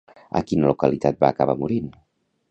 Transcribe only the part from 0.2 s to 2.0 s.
A quina localitat va acabar morint?